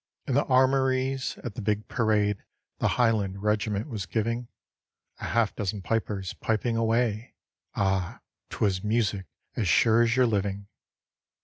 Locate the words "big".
1.61-1.87